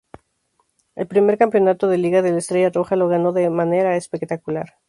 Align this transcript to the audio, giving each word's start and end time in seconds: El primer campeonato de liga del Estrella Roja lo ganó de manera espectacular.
El 0.95 1.05
primer 1.05 1.37
campeonato 1.37 1.87
de 1.87 1.99
liga 1.99 2.23
del 2.23 2.35
Estrella 2.37 2.71
Roja 2.71 2.95
lo 2.95 3.07
ganó 3.07 3.33
de 3.33 3.47
manera 3.51 3.95
espectacular. 3.97 4.73